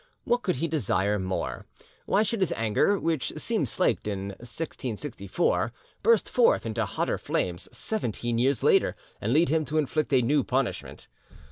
What 0.23 0.41
could 0.41 0.55
he 0.55 0.67
desire 0.67 1.19
more? 1.19 1.67
Why 2.07 2.23
should 2.23 2.39
his 2.39 2.51
anger, 2.53 2.97
which 2.97 3.33
seemed 3.37 3.69
slaked 3.69 4.07
in 4.07 4.29
1664, 4.39 5.71
burst 6.01 6.27
forth 6.27 6.65
into 6.65 6.87
hotter 6.87 7.19
flames 7.19 7.69
seventeen 7.71 8.39
years 8.39 8.63
later, 8.63 8.95
and 9.21 9.31
lead 9.31 9.49
him 9.49 9.63
to 9.65 9.77
inflict 9.77 10.11
a 10.11 10.23
new 10.23 10.43
punishment? 10.43 11.07